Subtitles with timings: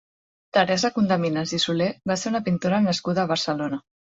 [0.57, 3.85] Teresa Condeminas i Soler va ser una pintora nascuda a Barcelona.